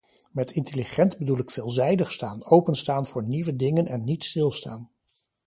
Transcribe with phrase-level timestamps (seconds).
[0.31, 4.89] Met intelligent bedoel ik veelzijdig zijn, open staan voor nieuwe dingen en niet stilstaan.